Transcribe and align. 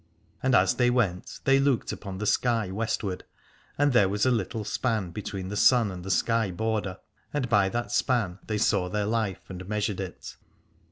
And 0.41 0.55
as 0.55 0.73
they 0.77 0.89
went 0.89 1.41
they 1.43 1.59
looked 1.59 1.91
upon 1.91 2.17
the 2.17 2.25
sky 2.25 2.71
westward: 2.71 3.23
and 3.77 3.93
there 3.93 4.09
was 4.09 4.25
a 4.25 4.31
little 4.31 4.63
span 4.65 5.11
between 5.11 5.49
the 5.49 5.55
sun 5.55 5.91
and 5.91 6.03
the 6.03 6.09
sky 6.09 6.49
border, 6.49 6.97
and 7.31 7.47
by 7.47 7.69
that 7.69 7.91
span 7.91 8.39
they 8.47 8.57
saw 8.57 8.89
their 8.89 9.05
life 9.05 9.43
and 9.47 9.69
measured 9.69 9.99
it. 9.99 10.37